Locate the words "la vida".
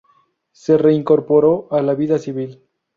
1.83-2.17